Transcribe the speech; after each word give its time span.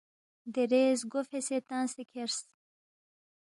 دیرے 0.53 0.83
زگو 0.99 1.21
فیسے 1.29 1.57
تنگسے 1.69 2.03
کھیرس 2.09 2.37